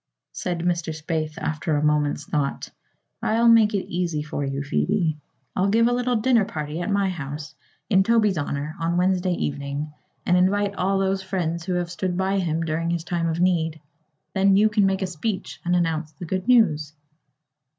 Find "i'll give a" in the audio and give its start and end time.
5.55-5.93